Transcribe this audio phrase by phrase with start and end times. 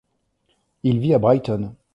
[0.81, 1.75] Il vit à Brighton.